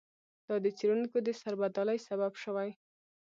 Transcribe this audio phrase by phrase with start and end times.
[0.47, 2.69] دا د څېړونکو د سربدالۍ سبب شوی.